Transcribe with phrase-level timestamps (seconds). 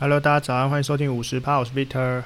[0.00, 2.24] Hello，大家早安，欢迎收听五十趴，我是 Victor。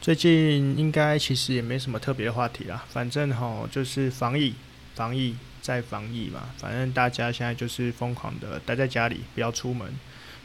[0.00, 4.54] 最近应该其实也没什么特别的话题啦，反正吼就是防疫，
[4.94, 6.48] 防疫再防疫嘛。
[6.56, 9.86] 反正大家现在就是疯狂的待在家里，不要出门。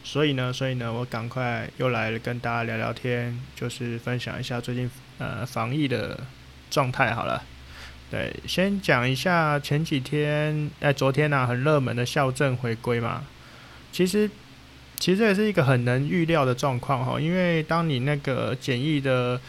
[0.03, 6.19] 所以呢，所以呢，我赶快又来了跟大家聊聊天，就是分享一下最近呃防疫的
[6.69, 7.41] 状态好了。
[8.11, 13.23] 对，先讲一下前几天，哎，昨天呢、很热门的校正回归嘛，
[13.93, 14.29] 其实。
[14.99, 19.39] 其实这也是一个很能预料的状况哈，因为当你那个简易的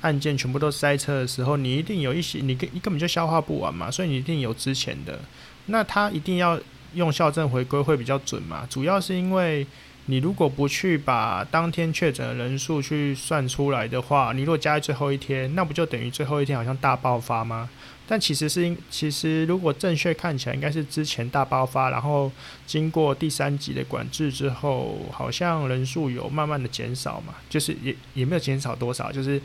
[0.00, 5.20] 案件全部都塞车的时候，你一定有一些你根你根本就消化不完嘛，所以你一定有之前的，
[5.66, 6.58] 那他一定要
[6.94, 9.66] 用校正回归会比较准嘛，主要是因为
[10.06, 17.68] 你如果不去把当天确诊的人数去算出来的话，你如果加在最后一天，那不就等于最后一天好像大爆发吗？
[18.12, 22.30] 但其实是，其实如果正确看起来，应该是之前大爆发，然后
[22.66, 29.40] 经过第三级的管制之后，好像人数有慢慢的减少嘛，就是也也没有减少多少，就是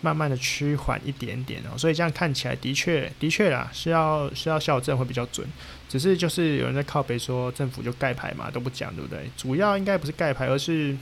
[0.00, 1.76] 慢慢的趋缓一点点哦。
[1.76, 5.46] 所以这样看起来的确的确啦，是要是要校正会比较准。
[5.86, 9.28] 只是就是有人在靠北说政府就盖牌嘛，都不讲，对不对？
[9.36, 10.96] 主要应该不是盖牌，而是。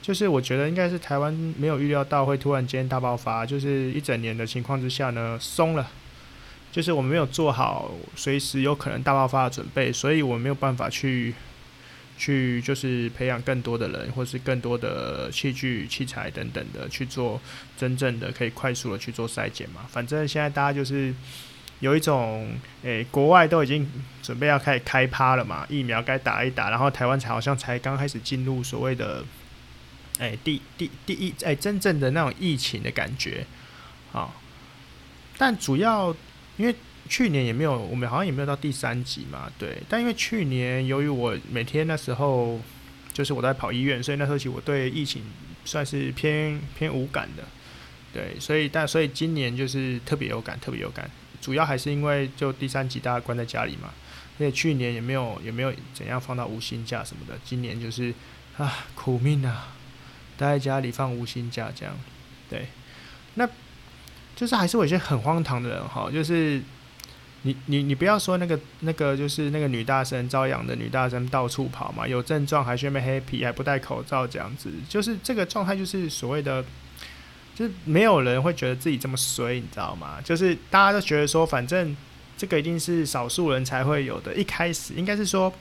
[0.00, 5.86] 就是我觉得应该是台湾没有预料到会突然间大爆发，就是一整年的情况之下呢，松了，
[6.72, 11.34] 就是我们没有做好随时有可能大爆发的准备，所以我们没有办法去
[12.16, 17.38] 去就是培养更多的人，或是更多的器具器材等等的去做
[17.76, 19.82] 真正的可以快速的去做筛检嘛。
[19.90, 21.12] 反正现在大家就是
[21.80, 22.48] 有一种，
[22.82, 23.86] 诶、国外都已经
[24.22, 29.22] 准备要开始开趴了嘛，疫苗该打一打，然后台湾才好像才刚开始进入所谓的。
[30.18, 33.46] 哎，第第第一，哎，真正的那种疫情的感觉，
[34.10, 34.34] 好，
[35.36, 36.14] 但主要
[36.56, 36.74] 因为
[37.08, 39.80] 去年也没有，我们好像也没有到第三级嘛，对。
[39.88, 42.60] 但因为去年由于我每天那时候
[43.12, 45.22] 就是我在跑医院，所以那时候起我对疫情
[45.64, 47.44] 算是偏偏无感的，
[48.12, 48.38] 对。
[48.40, 51.08] 所以但所以今年就是特别有感，特别有感，
[51.40, 53.92] 主要还是因为就第三级大家关在家里嘛，
[54.38, 58.12] 而且去年也没有也没有怎样放到无薪假什么的，今年就是
[58.56, 59.74] 啊苦命啊。
[60.38, 61.94] 待在家里放无薪假，这样，
[62.48, 62.68] 对，
[63.34, 63.46] 那
[64.36, 66.62] 就是还是有一些很荒唐的人哈，就是
[67.42, 76.64] 你你你不要说那个那个就是那个女大生朝阳的女大生到处跑嘛，有症状还去那边 happy 还不戴口罩这样子，就是这个状态就是所谓的，
[77.54, 80.20] 就是没有人会觉得自己这么衰，你知道吗？
[80.24, 81.96] 就是大家都觉得说，反正
[82.36, 85.52] 这个一定是少数人才会有的，一开始应该是说。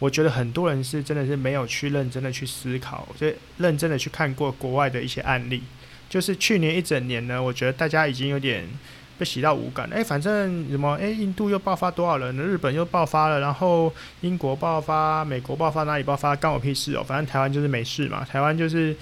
[0.00, 5.62] 我觉得很多人是真的是没有去认真的去思考，就认真的去看过国外的一些案例。
[6.08, 8.66] 就是去年一整年呢，我觉得大家已经有点
[9.16, 9.94] 被洗到无感了。
[9.94, 12.42] 诶，反正什么诶，印度又爆发多少人了？
[12.42, 16.34] 日本又爆发了，然后英国爆发，美国爆发，哪里爆发？
[16.34, 17.04] 干我屁事哦！
[17.06, 18.96] 反正台湾就是没事嘛，台湾就是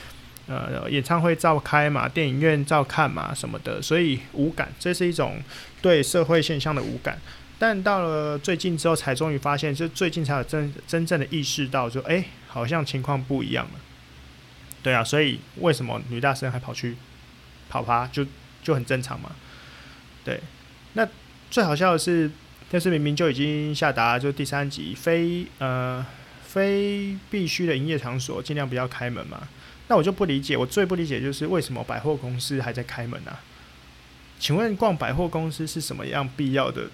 [0.48, 5.40] 呃演唱会照开嘛，电影院照看嘛什么的，所以无感，这是一种
[5.80, 7.18] 对社会现象的无感。
[7.58, 13.72] 但到了最近之后，才终于发现，就最近才有真真正的意识到，说，哎，好像情况不一样了。
[14.80, 16.96] 对啊，所以为什么女大生还跑去
[17.68, 18.24] 跑趴，就
[18.62, 19.32] 就很正常嘛。
[20.24, 20.40] 对，
[20.92, 21.06] 那
[21.50, 22.30] 最好笑的是，
[22.70, 26.06] 但是明明就已经下达，就第三级非呃
[26.44, 29.48] 非必须的营业场所尽量不要开门嘛。
[29.88, 33.40] 那我就不理解，我最不理解就是为什么百货公司还在开门啊？
[34.38, 36.88] 请问逛百货公司是什么样必要的？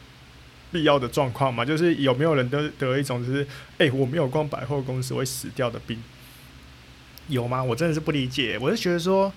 [0.74, 3.46] 必要的状况嘛，就是有没有人得得一种就是，
[3.78, 6.02] 哎、我没有逛百货公司会死掉的病，
[7.28, 7.62] 有吗？
[7.62, 8.58] 我真的是不理解。
[8.60, 9.32] 我是觉得说，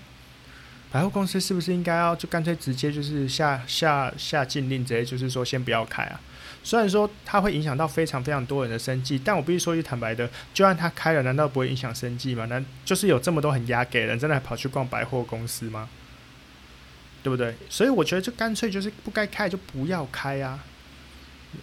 [0.90, 6.20] 百货公司是不是应该要就干脆直接就是下下下禁令，直接就是说先不要开啊？
[6.64, 12.46] 虽然说它会影响到非常非常多人的生计，但我必须说句坦白的，就算它开了，难道不会影响生计吗？
[12.46, 15.88] 难就是有这么多很压给人，真的还跑去逛百货公司吗？
[17.22, 17.54] 对不对？
[17.70, 20.58] 所以我觉得就干脆就是不该开就不要开啊。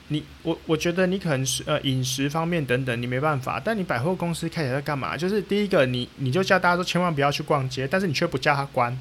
[0.08, 5.16] 你我我觉得你可能是呃饮食方面等等你没办法，但你百货公司开起来干嘛？
[5.16, 8.98] 就是第一个你你就叫大家说千万不要去逛街，但是你却不叫他关，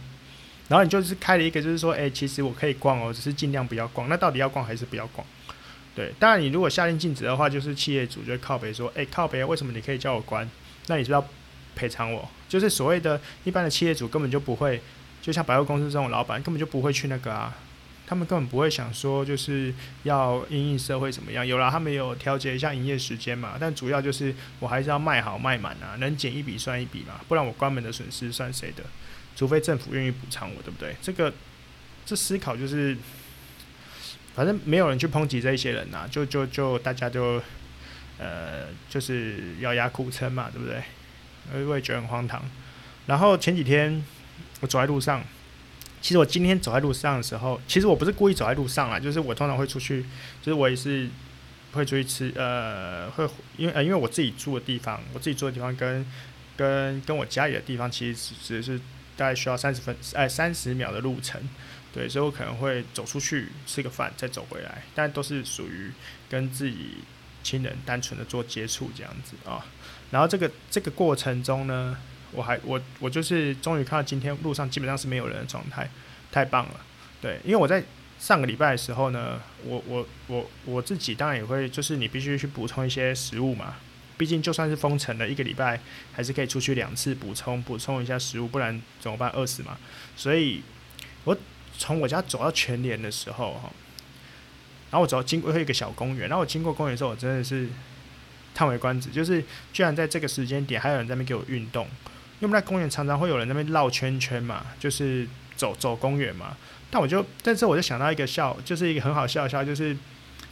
[0.69, 4.09] 然后你就是开了一个就是说，诶、其实我可以逛哦，只是尽量不要逛。
[4.09, 5.27] 那到底要逛还是不要逛？
[5.95, 10.49] 对，当然你如果下令禁止的话，就是企业主就会靠北说，诶、靠北，为什么你可以叫我关？
[10.89, 11.29] 那你是不是要
[11.75, 12.29] 赔偿我？
[12.49, 14.81] 就是所谓的一般的企业主根本就不会，
[15.23, 17.57] 就像百货公司这种老板根本就不会去那个啊。
[18.07, 19.73] 他们根本不会想说，就是
[20.03, 21.47] 要因应社会怎么样。
[21.47, 28.85] 有了，他们有调节一下营业时间嘛，但主要就是我还是要卖好卖满啊，能减一笔算一笔嘛，不然我关门的损失算谁的？
[29.37, 30.95] 除非政府愿意补偿我，对不对？
[31.03, 31.33] 这个
[32.07, 32.97] 这思考就是，
[34.35, 37.43] 反正没有人去抨击这一些人呐，就就就大家就
[38.19, 41.65] 呃就是咬牙苦撑嘛，对不对？
[41.67, 42.43] 我也觉得很荒唐。
[43.07, 44.03] 然后前几天
[44.61, 45.23] 我走在路上，
[46.05, 50.03] 其实我今天走在路上的时候，其实我不是故意走在路上啊，就是我通常会出去，
[50.43, 51.09] 就是我也是
[51.73, 56.05] 会出去吃，呃，会因为呃因为我自己住的地方，我自己住的地方跟
[56.59, 58.79] 跟跟我家里的地方其实只是
[59.17, 61.41] 大概需要三十分哎三十秒的路程，
[61.91, 65.91] 对，所以我可能会走出去吃个饭再走回来，但都是属于
[66.29, 66.99] 跟自己
[67.43, 69.65] 亲人单纯的做接触这样子啊。
[70.11, 71.97] 然后这个这个过程中呢。
[72.35, 75.89] 我还我我就是终于看到今天路上基本上是没有人的状态，
[76.33, 76.81] 太棒了。
[77.23, 77.83] 对，因为我在
[78.19, 83.77] 上个礼拜的时候呢，我我我我自己当然也会，就是你必须去补充一些食物嘛。
[84.17, 85.81] 毕竟就算是封城了一个礼拜，
[86.13, 89.29] 还是可以出去两次补充补充一下食物，不然怎么办？
[89.31, 89.77] 饿死嘛。
[90.17, 90.63] 所以，
[91.25, 91.37] 我
[91.77, 93.73] 从我家走到全联的时候哈，
[94.91, 97.69] 然后我走到经过一个小公园，然后我经过公园的时候，我真的是
[98.55, 99.43] 叹为观止，就是
[99.73, 101.89] 居然在这个时间点还有人在那边给我运动。
[102.45, 105.27] 因为我们在公园常常会有人在那边绕圈圈嘛，就是
[105.57, 106.55] 走走公园嘛。
[106.91, 109.97] 但我就，但是我就想到一个笑，就是一个很好笑的笑，就是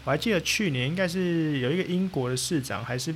[0.05, 3.15] 我还记得去年应该是有一个英国的市长，还是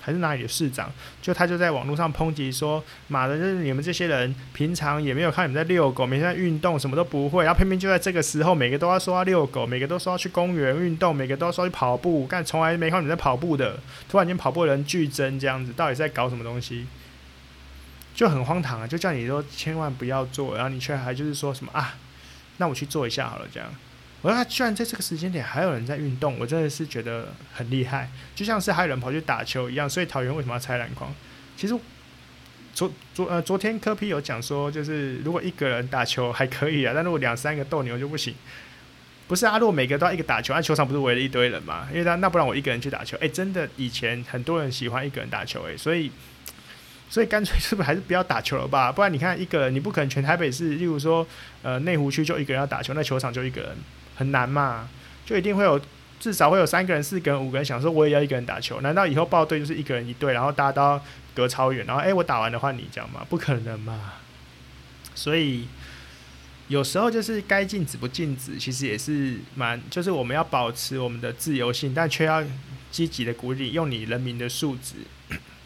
[0.00, 0.90] 还是哪里的市长，
[1.20, 16.86] 就他就在网络上抨击说：“妈的，就是你们这些人平常也没有看你们在遛狗，每天在运动，什么都不会，然后偏偏就在这个时候，每个都要说要遛狗，每个都说要去公园运动，每个都说去跑步，但从来没看你们在跑步的，突然间跑步的人剧增这样子，到底是在搞什么东西？”
[18.20, 18.86] 就很荒唐啊！
[18.86, 21.96] 就叫你说千万不要做，然后你却还就是说什么啊？
[22.58, 23.66] 那我去做一下好了，这样。
[24.20, 28.10] 我说他居然在这个时间点还有人在运动，我真的是觉得很厉害。
[28.34, 31.10] 就像是还有人跑去打球一样，所以桃园为什么要拆篮筐？
[31.56, 31.74] 其实
[32.74, 38.34] 昨昨呃昨天柯 P 有讲说，就是如果一个人打球还可以啊，但如果两三个斗牛就不行。
[39.28, 41.88] 不是啊，如果每个都要一个打球，那球场不是围了一堆人嘛？
[41.90, 46.12] 因为他那不然我一个人去打球，诶、真的以前很多人喜欢一个人打球、欸，诶，所以。
[47.10, 48.92] 所以干脆是不是还是不要打球了吧？
[48.92, 51.26] 不然你看一个人，你不可能全台北市，例如说，
[51.60, 53.76] 呃，内湖区就一个人要打球，那球场就一个人，
[54.14, 54.88] 很难嘛。
[55.26, 55.80] 就一定会有
[56.20, 58.80] 至少会有三个人、四个人、五个人想说我也要一个人打球。
[58.80, 61.00] 难道以后报队就是一个人一队，然后大家都
[61.34, 63.26] 隔超远，然后诶、我打完的话你讲嘛？
[63.28, 64.12] 不可能嘛。
[65.14, 65.66] 所以
[66.68, 72.42] 有时候就是该禁止不禁止，其实也是蛮，就是我们要保持我们的自由性，但却要
[72.92, 74.94] 积极的鼓励用你人民的素质。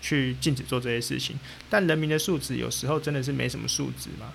[0.04, 1.34] 去禁止做这些事情，
[1.70, 4.34] 但人民的素质有时候真的是没什么素质嘛，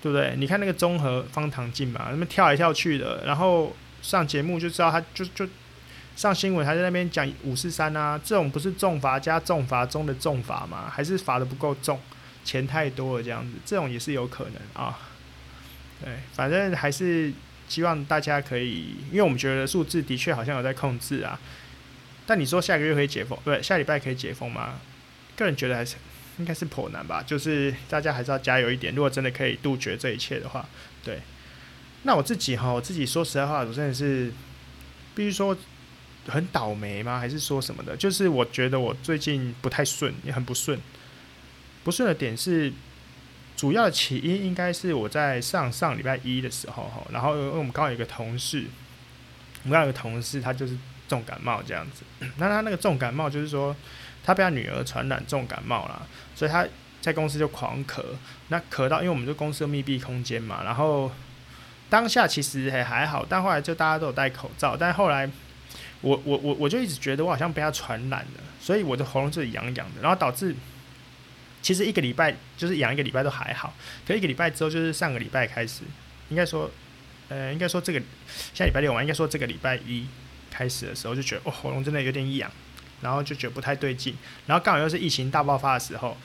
[0.00, 0.34] 对不对？
[0.38, 5.46] 你看那个综合方唐镜嘛，那边跳来跳去的，然后上节目就知道他就就
[6.16, 10.90] 上新闻，还在那边讲五四三啊，这种不是重罚加重罚中的重罚吗？
[10.90, 12.00] 还是罚得不够重，
[12.42, 14.98] 钱太多了这样子，这种也是有可能啊。
[16.02, 17.30] 对，反正还是
[17.68, 21.38] 希望大家可以，因为我们觉得数字的确好像有在控制啊。
[22.28, 24.78] 但你说下个月可以解封，对，下礼拜可以解封吗？
[25.34, 25.96] 个人觉得还是
[26.36, 27.24] 应该是颇难吧。
[27.26, 28.94] 就是大家还是要加油一点。
[28.94, 30.68] 如果真的可以杜绝这一切的话，
[31.02, 31.20] 对。
[32.02, 34.30] 那我自己哈，我自己说实在话，我真的是
[35.14, 35.56] 必须说
[36.26, 37.18] 很倒霉吗？
[37.18, 37.96] 还是说什么的？
[37.96, 40.78] 就是我觉得我最近不太顺，也很不顺。
[41.82, 42.70] 不顺的点是
[43.56, 48.66] 主要的起因应该是我在上上礼拜一的时候哈，然后因为我们刚好有个同事，
[49.62, 50.76] 我们刚好有个同事，他就是。
[51.08, 52.04] 重感冒这样子，
[52.36, 53.74] 那他那个重感冒就是说，
[54.22, 56.02] 他被他女儿传染重感冒啦，
[56.34, 56.66] 所以他
[57.00, 58.04] 在公司就狂咳，
[58.48, 61.10] 那咳到，因为我们这公司密闭空间嘛，然后
[61.88, 65.30] 当下其实也还好，但后来就大家都有戴口罩，但后来
[66.02, 70.54] 我我我我就一直觉得我好像被他传染了，所以我的喉咙就是痒痒的，然后导致
[71.62, 73.72] 其实一个礼拜就是痒一个礼拜都还好，
[74.06, 75.82] 可一个礼拜之后就是上个礼拜开始，
[76.28, 76.70] 应该说，
[77.28, 78.02] 呃，应该说这个
[78.52, 80.06] 下礼拜六嘛，应该说这个礼拜一。
[80.50, 82.50] 开始的时候就觉得哦，喉咙真的有点痒，
[83.00, 84.14] 然后就觉得不太对劲，
[84.46, 86.16] 然后刚好又是疫情大爆发的时候，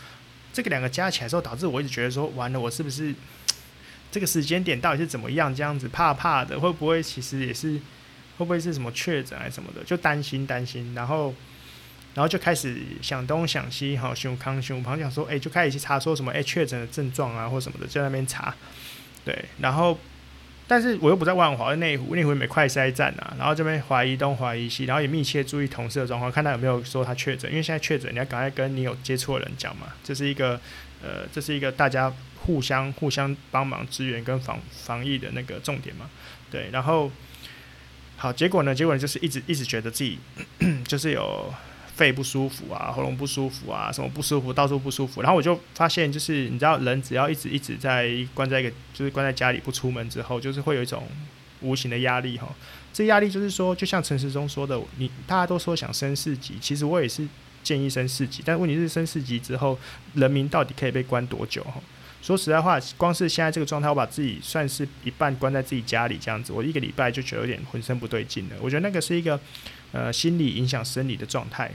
[0.51, 3.13] 这个两个加起来之后，导致我一直觉得说，完了，我是不是
[4.12, 5.53] 这个时间点到底是怎么样？
[5.53, 7.74] 这样子怕怕的，会不会其实也是
[8.38, 9.84] 会不会是什么确诊还是什么的？
[9.84, 11.34] 就担心担心，然后
[12.13, 18.56] 然后就开始想东想西，好，胸康胸旁想说，哎，就开始去查说什么哎确诊的症状啊或什么的，在那边查，
[19.25, 19.98] 对，然后。
[20.67, 23.36] 但是我又不在万华，在内湖，内湖没快筛站啊。
[23.38, 27.50] 然后这边怀疑东怀疑西，然后也密切注意同事的状况，看他有没有说他确诊。
[27.51, 29.88] 因为现在确诊，你要赶快跟你有接触的人讲嘛。
[30.03, 30.60] 这是一个
[31.01, 36.10] 呃，这是一个大家互相互相帮忙支援跟防防疫的那个重点嘛。
[36.50, 37.12] 对，然后
[38.15, 38.74] 好，结果呢？
[38.74, 40.17] 结果就是一直一直觉得自己
[40.88, 41.53] 就是有。
[41.95, 45.21] 肺不舒服啊，喉咙不舒服啊，什么不舒服，到处不舒服。
[45.21, 51.07] 然后我就发现，就是你知道，人只要一直一直在关在一个，就是关在家里不出门之后，就是会有一种
[51.62, 52.47] 无形的压力哈。
[52.91, 57.27] 这压力就是说，就像陈时中说的，你大家都说想升四级，其实我也是
[57.63, 59.77] 建议升四级，但问题是升四级之后，
[60.15, 61.63] 人民到底可以被关多久？
[61.63, 61.79] 哈，
[62.24, 68.56] 说实在话，光是现在这个状态，我把自己算是一半关在自己家里这样子，我一个礼拜就觉得有点浑身不对劲了。
[68.62, 69.38] 我觉得那个是一个
[69.92, 71.70] 呃心理影响生理的状态。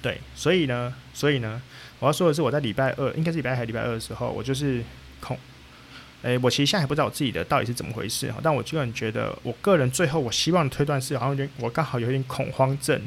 [0.00, 1.60] 对，所以呢，所以呢，
[1.98, 4.80] 我要说的是，我在礼拜二，应该是礼拜还礼拜二的时候，我就是
[5.18, 5.36] 恐，
[6.22, 13.02] 诶、我其实现在还不知道我自己的到底是怎么回事哈，但我个人觉得，我个人最后我希望推断是，好像有点，我刚好有点恐慌症，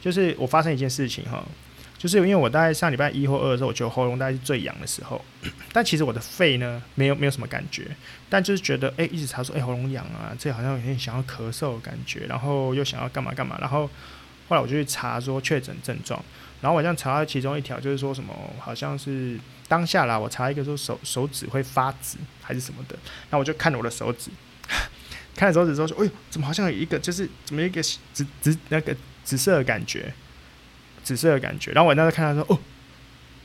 [0.00, 1.44] 就是我发生一件事情哈，
[2.02, 5.24] 就是因为我大概上礼拜一或二的时候，我觉得喉咙大概是最痒的时候，
[5.72, 7.86] 但其实我的肺呢，没有没有什么感觉，
[8.28, 13.88] 但就是觉得，诶、一直查说，诶、喉咙痒啊，这好像有点想要咳嗽的感觉，然后又想要干嘛干嘛，然后。
[14.48, 16.22] 后来我就去查说确诊症状，
[16.60, 22.94] 然后我这样查到其中一条，就是说什么好像是当下啦，我查一个说手手指会发紫还是什么的，
[23.30, 24.30] 那我就看了我的手指，
[25.34, 28.94] 看了手指之后说，哎呦，怎么好像有一个就是怎么一个紫紫那个
[29.24, 30.12] 紫色的感觉，
[31.02, 32.58] 紫色的感觉，然后我那时候看他说，哦，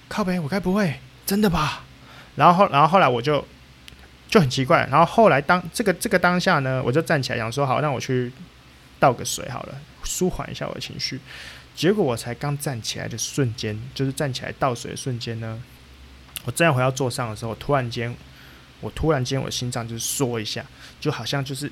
[0.07, 1.83] 靠北，我该不会真的吧？
[2.35, 3.43] 然后后然后后来我就
[4.27, 8.31] 就很奇怪，然后后来当这个这个当下呢，我就站起来想说，好，那我去
[8.99, 9.75] 倒个水好了。
[10.03, 11.19] 舒缓一下我的情绪，
[11.75, 15.61] 结果我才刚站起来的瞬间，就是站起来倒水的瞬间呢，
[16.45, 18.15] 我正要回到座上的时候，突然间，
[18.79, 20.65] 我突然间我心脏就是缩一下，
[21.01, 21.69] 就好像就是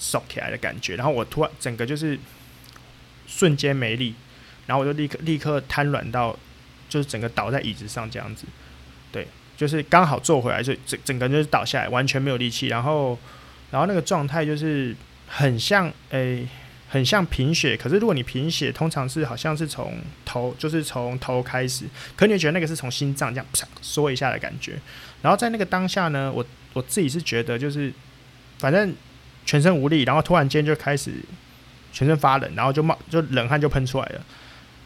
[0.00, 2.18] 耸起来的感觉，然后我突然整个就是
[3.28, 4.16] 瞬间没力，
[4.70, 6.38] 然后我就立刻立刻瘫软到，
[6.88, 8.44] 就是整个倒在椅子上这样子，
[9.10, 13.18] 对，就是刚好坐回来就整整个就是倒下来，完全没有力气，然后
[13.72, 14.94] 然后那个状态就是
[15.26, 16.46] 很像诶。
[16.92, 21.84] 很像贫血，可是如果你贫血，通常是好像是从头，就是从头开始，
[22.16, 24.76] 可你觉得那个是从心脏这样啪缩一下的感觉。
[25.22, 27.92] 然后在那个当下呢，我我自己是觉得就是，
[28.58, 28.92] 反正
[29.46, 31.12] 全身无力，然后突然间就开始
[31.92, 34.20] 全身发冷，然后就冒就冷汗就喷出来了。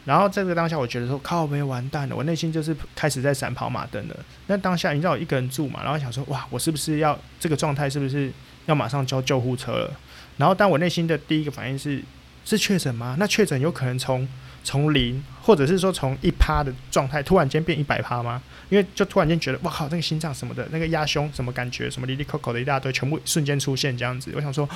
[0.05, 4.17] 然后在这个当下，我觉得说靠，没完蛋了，我内心就是开始在闪跑马灯了。
[4.47, 8.31] 那当下你知道我一个人住嘛，然后想说哇，我是不是要这个状态，是不是
[8.67, 10.01] 要马上叫救护车了？
[10.37, 12.03] 然后，但我内心的第一个反应是：
[12.45, 13.17] 是确诊吗？
[13.19, 14.29] 那确诊有可能从
[14.65, 18.43] 从零，或者是说从一趴的状态突然间变一百趴吗？
[18.69, 24.33] 因为就突然间觉得，哇靠，那个心脏什么的，那个压胸什么感觉，什么哩哩抠抠的一大堆，全部瞬间出现这样子。
[24.35, 24.69] 我想说，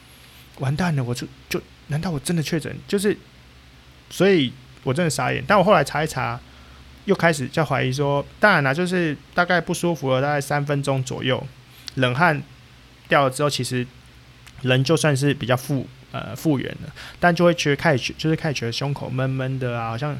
[0.60, 2.74] 完蛋了，我就就难道我真的确诊？
[2.86, 3.16] 就是，
[4.10, 5.44] 所以我真的傻眼。
[5.46, 6.38] 但我后来查一查，
[7.04, 11.46] 又开始在怀疑说，当然啦，就是大概不舒服了，大概三分钟左右，
[11.94, 12.42] 冷汗
[13.08, 13.86] 掉了之后，其实。
[14.62, 20.14] 人就算是比较复呃复原了，但就会觉得开始就是开始觉得胸口闷闷的啊，好像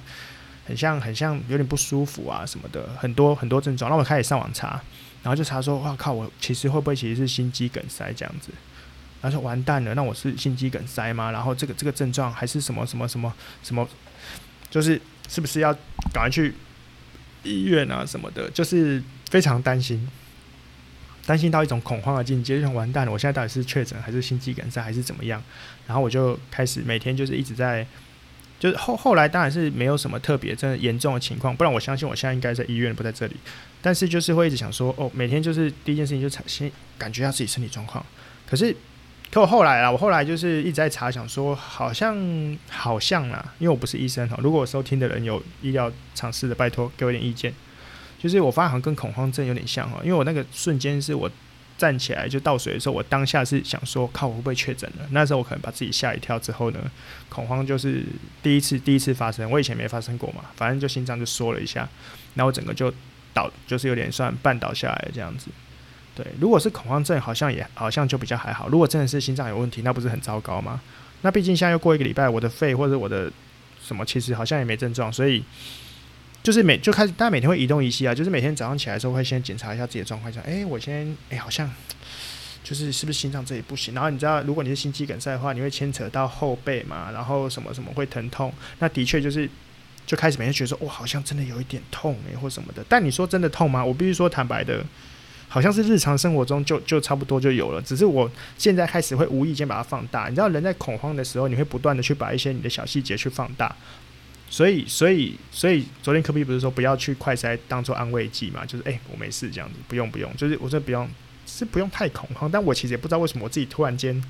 [0.66, 3.90] 很像很像有点不舒服啊什么的，很多很多症状。
[3.90, 4.80] 那我开始上网查，
[5.22, 8.50] 然后就查说，哇靠，我其实会不会其实是心肌梗塞这样子？
[9.20, 11.30] 然后说完蛋了，那我是心肌梗塞吗？
[11.30, 13.30] 然后这个这个症状还是什么什么什么
[13.62, 13.86] 什么，
[14.70, 15.72] 就是是不是要
[16.12, 16.54] 赶快去
[17.42, 18.48] 医院啊什么的？
[18.50, 20.08] 就是非常担心。
[21.26, 25.40] 担心到一种恐慌的境界，就想完蛋了，我现在到底是确诊还是心肌梗塞还是怎么样？
[25.86, 27.86] 然后我就开始每天就是一直在，
[28.58, 33.36] 就是后后来当然是没有什么特别真的严重的情况，不然我相信我现在应该在医院不在这里。
[33.80, 38.04] 但是就是会一直想说，哦，每天就是第一件事情就先感觉一下自己身体状况。
[38.48, 38.74] 可是，
[39.30, 42.16] 可我后来啊，我后来就是一直在查，想说好像
[42.68, 44.36] 好像啦，因为我不是医生哈。
[44.42, 47.54] 如果我收听的人有医疗常识的，拜托给我点意见。
[48.18, 51.30] 就是我发现好像跟恐慌症有点像哦，因为我那个瞬间是我
[51.78, 55.06] 站起来就倒水的时候，我当下是想说靠，我会不会确诊了？
[55.12, 56.80] 那时候我可能把自己吓一跳之后呢，
[57.28, 58.04] 恐慌就是
[58.42, 61.88] 第一次第一次发生，我以前没发生过嘛，反正就心脏就缩了一下，
[62.34, 62.92] 然后整个就
[63.32, 65.46] 倒，就是有点算半倒下来这样子。
[66.22, 68.68] 对，如果是恐慌症，好像也好像就比较还好。
[68.68, 70.80] 如果真的是心脏有问题，那不是很糟糕吗？
[71.22, 73.30] 那毕竟现在又过一个礼拜，我的肺或者我的
[73.82, 75.42] 什么其实好像也没症状，所以。
[76.42, 81.70] 就是每就开始，大家每天会移动仪器啊，就是每天早上起来的时候会先检查一下自己的状况，讲，哎，我先，哎、欸，好像
[82.64, 83.92] 就是是不是心脏这里不行？
[83.92, 89.46] 然后你知道，如果你是心肌梗塞的话，你会牵扯到后背嘛，然后什么什么会疼痛，那的确就是
[90.06, 92.82] 就开始每天觉得说，哇，好像真的有一点痛哎、欸，或什么的。
[92.88, 93.84] 但你说真的痛吗？
[93.84, 94.82] 我必须说坦白的，
[95.52, 100.28] 好像是日常生活中就就差不多就有了，只是我现在开始会无意间把它放大。
[100.28, 103.74] 你知道，人在恐慌的时候，你会不断的去把一些你的小细节去放大。
[104.48, 108.64] 所以，所以，所以，昨天科比不是说不要去快筛当做安慰剂嘛？
[108.64, 110.32] 就是，诶、我没事这样子，不用，不用。
[110.36, 111.08] 就是我说不用，
[111.46, 112.48] 是不用太恐慌。
[112.48, 114.22] 但我其实也不知道为什么我自己突然间，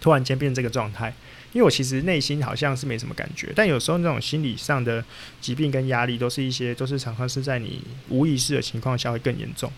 [0.00, 1.14] 突然间变成这个状态。
[1.52, 5.04] 因为我其实内心好像是没什么感觉，但有时候那种心理上的
[5.40, 9.72] 疾病跟压力，都是一些，都是常常是在你无意识的情况下会更严重。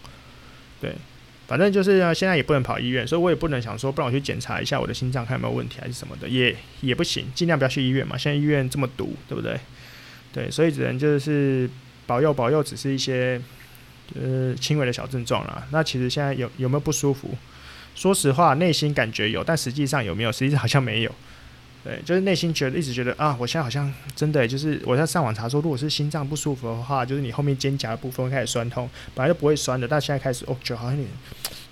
[0.83, 0.93] 对。
[1.47, 8.17] 反正就是现在也不能跑医院，所以我也不能想说，不然我去检查一下我的心脏看有没有问题还是什么的，也也不行，尽量不要去医院嘛。
[8.17, 9.59] 现在医院这么堵，对不对？
[10.33, 11.69] 对，所以只能就是
[12.07, 13.39] 保佑保佑，只是一些
[14.15, 15.67] 呃轻微的小症状啦。
[15.73, 17.37] 那其实现在有有没有不舒服？
[17.95, 20.33] 说实话，内心感觉有，但实际上有没有？
[20.33, 21.15] 实际上好像没有。
[21.85, 31.09] 对，就是内心觉得一直觉得啊，我现在好像真的就是我在上网查说，如果是心脏不舒服的话，就是你后面肩胛的部分开始酸痛，本来就不会酸的，但现在开始哦，觉得好像有点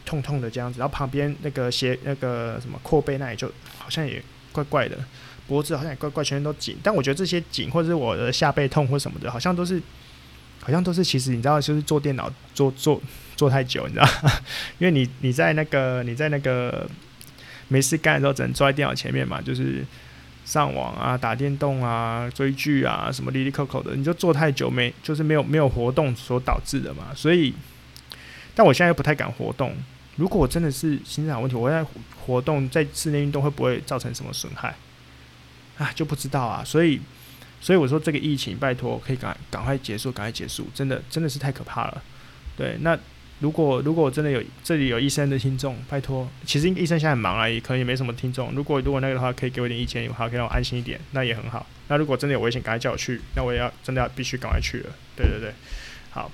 [0.04, 0.80] 痛痛的这样子。
[0.80, 3.46] 然后旁边那个斜那个什么阔背那里就
[3.78, 4.98] 好像也怪怪的，
[5.46, 6.76] 脖子好像也怪怪，全身都紧。
[6.82, 9.80] 但我觉得这些紧或者是我的下背痛或什么的，好像都是
[10.60, 13.00] 好像都是其实你知道，就是坐电脑坐坐
[13.36, 14.08] 坐太久，你知道，
[14.80, 16.90] 因为你你在那个你在那个。
[17.70, 19.86] 没事干的时候，只能坐在电脑前面嘛，就是
[20.44, 27.14] 上网啊、打电动啊、追剧啊，什么哩哩扣扣的，你就坐太久没，就是没有没有活动所导致的嘛。
[27.14, 27.54] 所以，
[28.56, 29.72] 但我现在又不太敢活动。
[30.16, 31.86] 如果我真的是心脏问题，我在
[32.26, 34.74] 活动在室内运动会不会造成什么损害？
[35.78, 36.64] 啊，就不知道啊。
[36.64, 37.00] 所以，
[37.60, 42.02] 所以我说这个疫情，拜托可以赶赶快结束，赶快结束，真的真的是太可怕了。
[42.56, 42.98] 对，那。
[43.40, 48.52] 如果如果真的有这里有医生的听众，拜托，其实医生现在很忙啊，也可能也没什么听众。
[48.52, 51.66] 如果如果那个的话，可以给我点意见，好，可以让我安心一点，那也很好。
[51.88, 54.90] 那如果真的有危险，赶快叫我去，那我也要真的要必须赶快去了。
[55.16, 55.54] 对对对，
[56.10, 56.30] 好，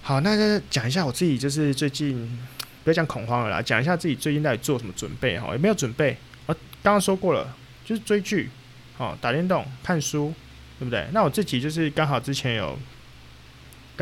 [0.00, 2.38] 好，那讲一下我自己，就是最近
[2.84, 6.16] 不要讲恐慌了啦，讲一下自己最近在做什么准备哈，有没有准备？
[6.46, 8.48] 啊，刚刚说过了，就是追剧，
[8.96, 10.32] 哦，打电动，看书，
[10.78, 11.06] 对不对？
[11.12, 12.78] 那我自己就是刚好之前有。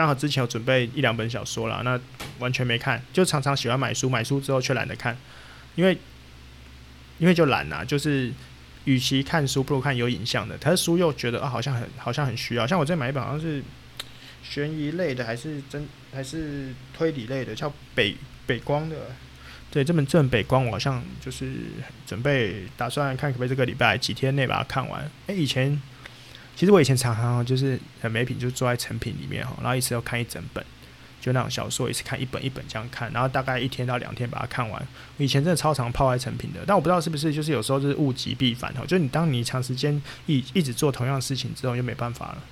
[0.01, 2.01] 刚好之前有准备一两本小说啦，那
[2.39, 5.15] 完全没看，就常常喜欢买书，买书之后却懒得看，
[5.75, 5.95] 因为
[7.19, 8.33] 因为就懒呐，就是
[8.87, 10.57] 与其看书，不如看有影像的。
[10.57, 12.67] 可是书又觉得啊，好像很好像很需要。
[12.67, 13.63] 像我这买一本好像是
[14.43, 18.17] 悬疑类的，还是真还是推理类的，叫北
[18.47, 18.97] 北光的。
[19.71, 21.47] 对，这本这本北光，我好像就是
[22.07, 25.07] 准备打算看可不可以这个礼拜几天内把它看完。
[25.27, 25.79] 诶，以前。
[26.57, 30.63] 其实我以前常常就是很没品，就坐在成品里面哈，然后一次要看一整本，
[31.19, 34.87] 就那种小说，一次看一本一本这样看，然后大概一天到两天把它看完。
[35.17, 42.43] 我以前真的超常泡在成品的，但我不知道是不是就是有时候就是物极必反哈，就是你当你长时间一一直做同样的事情之后，就没办法了。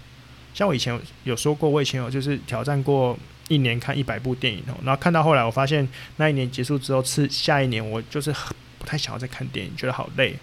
[0.54, 8.34] 像我以前有说过，我以前有就是挑战过一年看一百部电影哦，然后看到后来我发现那一年结束之后，是下一年我就是
[8.78, 10.34] 不太想要再看电影，觉得好累，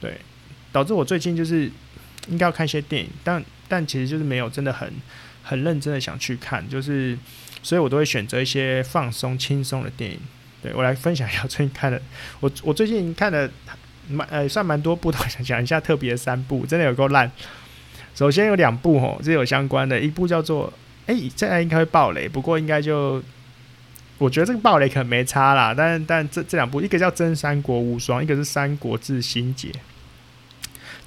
[0.00, 0.20] 对，
[0.70, 1.68] 导致我最近就是。
[2.26, 4.92] 应该要看一些电影，但但其实就是没有真的很
[5.42, 7.16] 很认真的想去看，就是
[7.62, 10.18] 所以我都会选择一些放松轻松的电影。
[10.60, 12.02] 对，我来分享一下最近看的，
[12.40, 13.48] 我我最近看的
[14.08, 17.30] 蛮呃算蛮多部的，想讲一下特别三部，真的有够烂。
[18.14, 20.72] 首先有两部吼，这有相关的，一部叫做
[21.06, 23.22] 哎，这、欸、应该会爆雷，不过应该就
[24.18, 25.72] 我觉得这个爆雷可能没差啦。
[25.72, 29.68] 但但这这两部，一个叫《真三国无双》，一个是《三国志新解》。《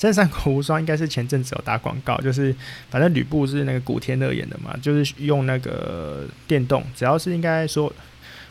[0.02, 2.52] 真三国无双》应该是前阵子有打广告，就是
[2.90, 7.94] 反正吕布是那个古天乐演的嘛，就是用那个电动，只要是应该说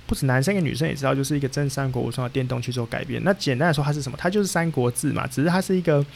[0.06, 3.20] 不止男生跟女生也知道，就是一个《真三国无双》的电动去做改编。
[3.24, 4.16] 那简单来说，它是什么？
[4.16, 6.06] 它就是《三国志》嘛，只是它是一个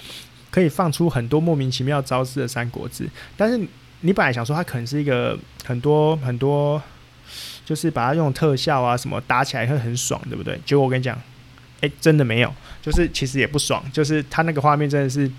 [0.52, 3.02] 可以放出很多莫名其妙招式的《三国志》。
[3.36, 3.60] 但是
[4.02, 6.80] 你本来想说它可能是一个很多很多，
[7.64, 10.56] 就是把它用特效啊什么打起来会很爽，对不对？
[10.64, 11.20] 结果我跟你讲。
[11.80, 15.30] 诶、真的没有，就是其实也不爽，就是他那个画面真的是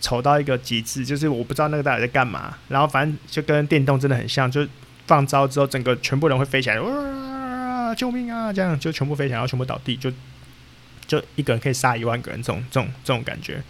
[0.00, 2.56] 丑到一个极致，就是我不知道那个到底在干嘛。
[2.68, 4.66] 然后反正就跟电动真的很像，就
[5.06, 8.52] 放招之后，整个全部人会飞起来，哇，救命啊！
[8.52, 10.10] 这样就全部飞起来，然后全部倒地，就
[11.06, 13.62] 就一个人可以杀一万个人，这种这种这种感觉。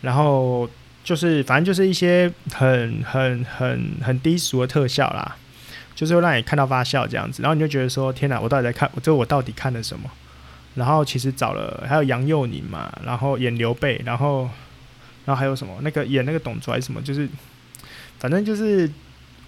[0.00, 0.68] 然后
[1.04, 5.36] 就是反正就是一些很很很很低俗的特效啦，
[5.94, 8.90] 就是会让你看到发笑这样子，然后你就觉得说：天哪，我到底在看？
[9.02, 10.10] 这我到底看了什么？
[10.74, 14.50] 然后其实找了还有杨佑宁嘛，然后演刘备，然后
[15.24, 17.28] 然后还有什么那个演那个董卓还是什么，就是
[18.18, 18.90] 反正就是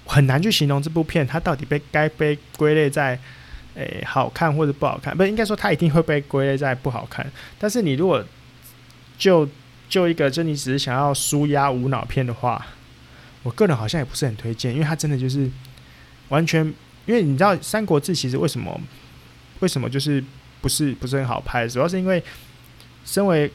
[0.06, 3.18] 很难去形容这部片它到底被该被归类在
[3.74, 7.26] 诶好看或者不好看，不应该说它一定会被归类在不好看。
[7.58, 8.24] 但是你如果
[9.18, 9.48] 就
[9.88, 12.64] 就一个就你只是想要舒压无脑片的话，
[13.42, 15.50] 我个人好像也不是很推荐，因为它真的就是
[16.28, 16.64] 完全
[17.06, 18.80] 因为你知道《三国志》其实为什么
[19.58, 20.22] 为什么就是。
[20.66, 22.20] 不是不是很好拍，主要是因为
[23.04, 23.48] 身为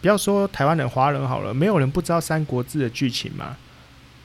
[0.00, 3.56] 不要说台湾人、华人好了，没有人不知道《三国志》的剧情嘛？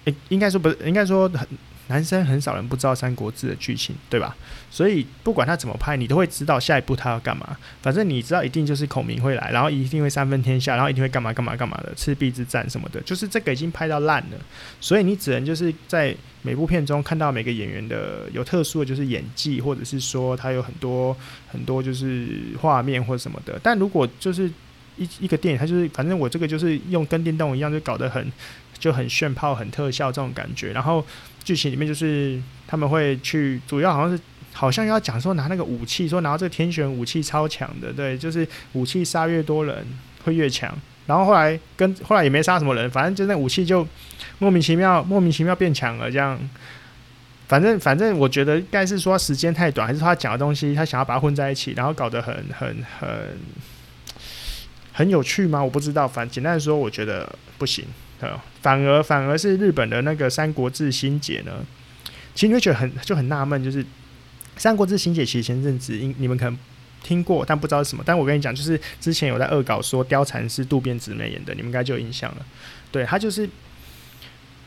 [0.05, 1.47] 诶、应该说不是，应该说很。
[1.87, 4.35] 男生很少人不知道《三国志》的剧情，对吧？
[4.71, 7.55] 所以不管他怎么拍，你都会知道下一步他要干嘛。
[7.81, 14.37] 反正你知道一定就是孔明会来，然后一定会三分天下，然后一定会干嘛干嘛干嘛的，赤壁之战什么的，就是这个已经拍到烂了。
[14.79, 21.15] 所以你只能就是在每部片中看到每个演员的有特殊的就是演技，或者是说他有很多
[21.47, 23.59] 很多就是画面或者什么的。
[23.61, 24.49] 但如果就是
[24.97, 28.31] 一一个电影，它就是反正我这个就是用跟电动一样，就搞得很
[28.77, 30.71] 就很炫炮、很特效这种感觉。
[30.71, 31.05] 然后
[31.43, 39.85] 剧情里面就是他们会去，主要好像是好像要讲说拿那个武器，说拿这个天选武器超强的，对，就是武器杀越多人
[40.23, 40.73] 会越强。
[41.05, 43.85] 然后后来跟后来也没杀什么人，反正就那武器就
[44.39, 46.39] 莫名其妙、莫名其妙变强了这样。
[47.45, 53.09] 反正反正我觉得应该是说时间太短，还是说他讲的东西他想要把它混在一起，然后搞得很很很
[54.93, 55.61] 很有趣吗？
[55.61, 56.07] 我不知道。
[56.07, 57.83] 反正简单的说，我觉得不行。
[58.61, 61.51] 反而反而是日本的那个《三国志新解》呢，
[62.33, 63.83] 其实你会觉得很就很纳闷，就是
[64.55, 66.57] 《三国志新解》其实前阵子你你们可能
[67.03, 68.03] 听过，但不知道是什么。
[68.05, 72.45] 但我跟你讲，就是之前有在恶搞说貂蝉是渡边直美演的，你们应该就有印象了。
[72.91, 73.49] 对，他就是。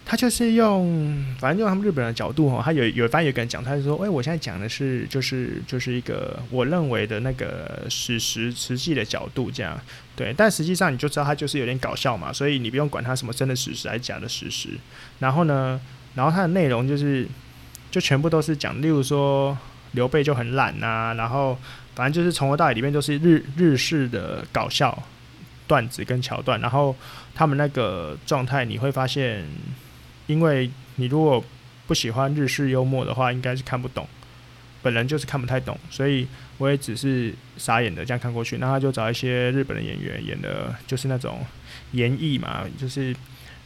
[0.09, 9.77] 他就是用，反正用他们日本人的角度哈，他有有反正有个人讲，他就说，哎、我现在讲的是就是就是一个我认为的那个史实实际的角度这样，
[10.17, 14.71] 对，但实际上你就知道他就是有点搞笑嘛，所以你不用管他什么真的史实还是假的史实。
[15.19, 15.81] 然后呢，
[16.15, 17.29] 然后他的内容就是
[17.91, 19.57] 就全部都是讲，例如说
[19.93, 21.57] 刘备就很懒呐、然后
[21.95, 25.01] 反正就是从头到尾里面都是日日式的搞笑
[25.67, 26.97] 段子跟桥段，然后
[27.35, 29.45] 他们那个状态你会发现。
[30.29, 31.41] 因为你如果
[31.87, 34.05] 不喜欢日式幽默的话，应该是看不懂。
[34.87, 36.27] 本人就是看不太懂，所以
[36.59, 38.59] 我也只是傻眼的这样看过去。
[38.59, 41.45] 那他就找一些日本的演员演的，就是那种
[41.93, 43.15] 演绎嘛，就是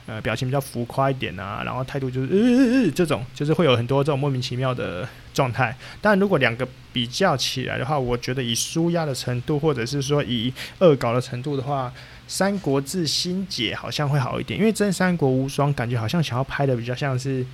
[0.07, 5.77] 呃表情比较浮夸一点啊，然后态度就是呃呃呃这种，就是会有很多这种莫名其妙的状态。
[6.01, 11.93] 但如果两个比较起来的话，我觉得以纾压的程度，或者是说以恶搞的程度的话。
[12.33, 17.45] 《三国志新解》好像会好一点，因为《真三国无双》感觉好像想要拍的比较像是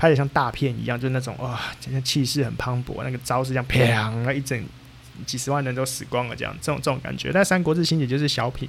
[0.00, 4.58] 拍的像大片一样，就是那种哇，真的气势很磅礴，那个招式这样啪，一整
[5.26, 7.30] 几十万人都死光了这样，这种这种感觉。
[7.30, 8.66] 但《三国志新解》就是小品，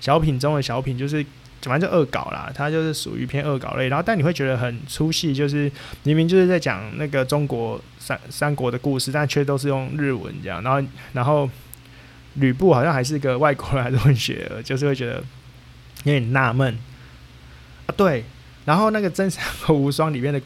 [0.00, 1.26] 小品中的小品，就是
[1.62, 3.88] 反正就恶搞啦，它就是属于偏恶搞类。
[3.88, 5.70] 然后但你会觉得很出戏，就是
[6.04, 11.50] 明明就是在讲那个中国三三国的故事，但却都是用日文这样，然后然后。
[12.34, 15.14] 吕布好像还是个外国人还是混血，就是会觉得
[16.04, 16.78] 有点纳闷
[17.86, 17.90] 啊。
[17.96, 18.24] 对，
[18.64, 20.40] 然后那个《真三国无双》里面的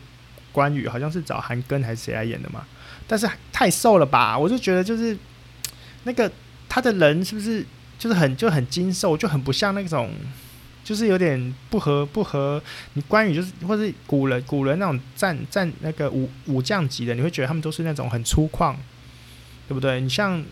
[0.55, 2.65] 关羽好像是找韩庚还是谁来演的嘛？
[3.07, 4.39] 但是太瘦了吧？
[4.39, 5.15] 我就觉得就是
[6.05, 6.31] 那个
[6.69, 7.67] 他的人是不是
[7.99, 10.11] 就是很就很精瘦，就很不像那种，
[10.85, 12.63] 就是有点不合不合。
[12.93, 18.75] 你关羽就是或是古人古人那种战战那个武武将级的，你会觉得他们都是那种很粗犷，
[19.69, 20.01] 对不对？
[20.01, 20.43] 你像。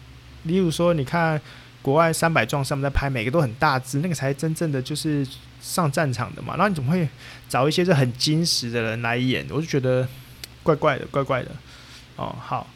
[0.45, 1.41] 例如说，你看
[1.83, 5.25] 国外三百壮士他们在拍，每个都很大只，那个才真正的就是
[5.63, 6.55] 上战场的嘛。
[6.57, 7.09] 然后你怎么会
[7.49, 9.47] 找一些这很精实的人来演？
[9.49, 10.07] 我就觉得
[10.63, 11.51] 怪怪的，怪怪的。
[12.17, 12.67] 哦，好。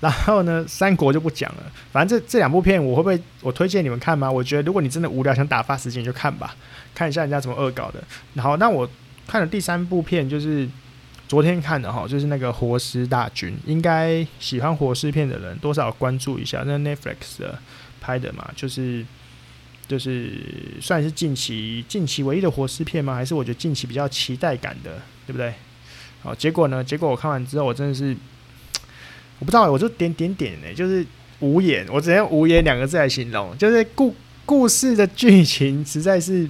[0.00, 1.62] 然后呢，三国就不讲了。
[1.92, 4.28] 反正这这两部片，我会不会我推荐你们看吗？
[4.28, 6.56] 我觉得如果你真的无聊想打发时间，就看吧，
[6.94, 8.02] 看一下人家怎么恶搞的。
[8.34, 8.88] 然后，那我
[9.28, 10.68] 看了第三部片就是。
[11.26, 16.62] 昨天看的哈，就是那个《活尸大军》，应该喜欢活尸片的人多少关注一下。
[16.66, 17.58] 那 Netflix 的
[17.98, 19.04] 拍的嘛，就是
[19.86, 20.32] 就是
[20.80, 23.14] 算是近期近期唯一的活尸片吗？
[23.14, 25.52] 还是我觉得近期比较期待感的，对不对？
[26.22, 26.82] 好，结果呢？
[26.82, 28.16] 结果我看完之后，我真的是
[29.38, 31.06] 我不知道，我就点点点呢，就是
[31.40, 36.48] 无言，我只能用无言两个字来形容，就是故故事的剧情实在是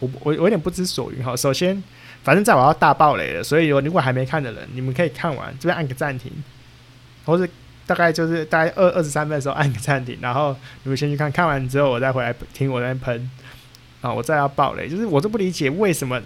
[0.00, 1.36] 我我我有点不知所云哈。
[1.36, 1.82] 首先。
[2.24, 6.32] 反正在我要大爆雷了，所以如果还没看的人，你们可以看完这边按个暂停，
[7.24, 7.48] 或者
[7.86, 13.30] 大概就是大概二二十三分的时候按个暂停，然后你们先去看看完之后，我再回来听我在喷
[14.00, 16.20] 啊，我再要爆雷，就是我都不理解为什么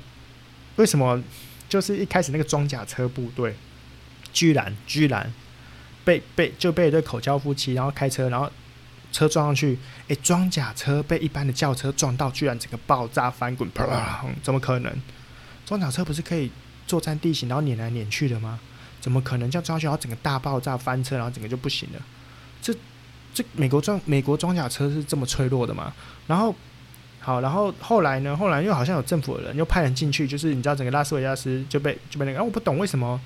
[0.76, 1.22] 为什么
[1.68, 3.54] 就是一开始那个装甲车部队
[4.32, 5.32] 居然居然
[6.04, 8.50] 被被就被一对口交夫妻然后开车，然后
[9.12, 14.92] 车撞上去，诶，装甲车被一般的轿车撞到，居然整个爆炸翻滚，啪，怎么可能？
[15.66, 16.50] 装甲车不是可以
[16.86, 18.58] 作战地形，然后碾来碾去的吗？
[19.00, 22.00] 怎么可能叫装上去，然后整个大爆炸翻车，然后整个就不行了？
[22.60, 22.74] 这
[23.32, 25.92] 这美国装美国装甲车是这么脆弱的吗？
[26.26, 26.54] 然后
[27.20, 28.36] 好，然后后来呢？
[28.36, 33.20] 后来又好像有政府的人又派人进去，就是你知道整个拉斯维加斯就被就被那个，啊，我不懂为什么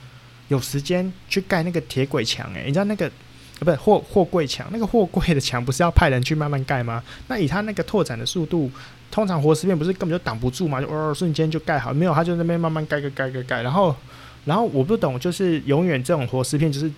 [0.49, 2.53] 有时间去盖那个铁轨墙？
[2.55, 7.03] 诶，你知道那个啊，不是货货柜墙，那个货柜的墙不是要派人去慢慢盖吗？
[7.29, 8.71] 那以他那个拓展的速度。
[9.11, 13.95] 通常活尸片不是根本就挡不住嘛，就哦瞬间就盖好，没有他就那边慢慢盖盖盖盖盖，然后
[14.45, 16.91] 然后我不懂，就是永远这种活尸片就是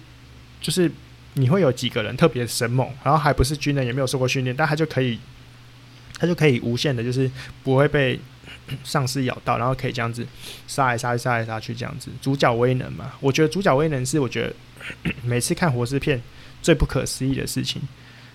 [0.60, 0.90] 就是
[1.34, 5.18] 你会有几个人特别神猛，然后还不是军人也没有受过训练，但他就可以
[6.18, 7.30] 他就可以无限的，就是
[7.62, 8.18] 不会被
[8.82, 10.26] 丧尸咬到，然后可以这样子
[10.66, 16.20] 杀来杀去杀来杀去这样子，主角威能嘛，我觉得主角威能是我觉得每次看活尸片
[16.62, 17.80] 最不可思议的事情。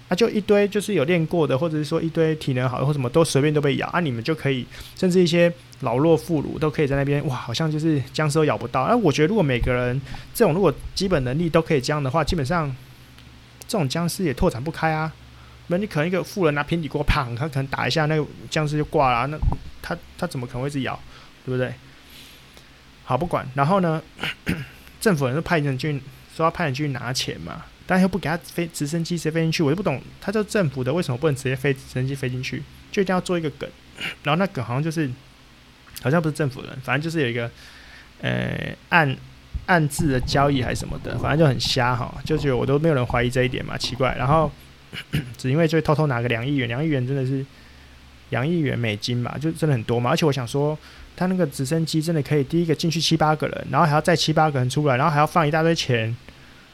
[0.10, 4.02] 那、就一堆就是有练过的，或者是说一堆体能好的或什么都随便都被咬啊！
[4.02, 4.66] 你们就可以，
[4.98, 5.50] 甚至一些
[5.82, 8.88] 老弱妇孺都可以在那边，哇，好像就是僵尸都咬不到。
[8.88, 10.00] 那，我觉得如果每个人
[10.34, 12.74] 这种如果基本能力都可以这样的话，基本上
[13.68, 15.12] 这种僵尸也拓展不开啊。
[15.68, 19.28] 那你可能一个富人拿平底锅，砰，他可能打一下，那个僵尸就挂了。
[19.28, 19.38] 那
[19.82, 21.00] 他他怎么可能会一直咬，
[21.46, 21.74] 对不对？
[23.04, 23.48] 好，不管。
[23.56, 24.02] 然后呢，
[25.02, 26.00] 政府人就派人去
[26.36, 33.68] 说要派人去拿钱嘛，但又不给他飞直升机直接飞进去，我就不懂，他叫政府的为什么不能直接飞直升机飞进去，就一定要做一个梗。
[34.24, 35.10] 然后那梗好像就是。
[36.02, 37.50] 好像不是政府人，反正就是有一个，
[38.22, 39.16] 呃，暗
[39.66, 44.16] 暗自的交易还是什么的，反正就很瞎哈，就觉得我都没有人怀疑这一点嘛，奇怪。
[44.18, 44.52] 然后
[45.38, 47.46] 只因为就偷偷拿个两亿元，两亿元真的是
[48.30, 50.10] 两亿元美金嘛，就真的很多嘛。
[50.10, 50.78] 而且我想说，
[51.16, 56.16] 他那个直升机真的可以第一个进去七八个人，然后还要再七八个人出来，然后还要放一大堆钱。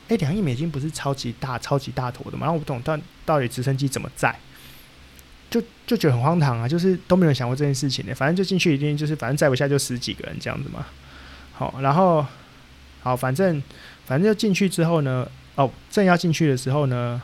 [0.07, 2.45] 哎，两亿美金不是超级大、超级大坨的吗？
[2.45, 4.33] 然后我不懂，到到底直升机怎么载？
[5.49, 6.67] 就就觉得很荒唐啊！
[6.67, 8.13] 就是都没有想过这件事情呢。
[8.13, 10.85] 反正就进去一定就是，反正载不下就十几个人这样子嘛。
[11.53, 12.25] 好，然后
[13.01, 13.63] 好，反正
[14.05, 17.21] 反正就进去之后呢，哦，正要进去的时候呢，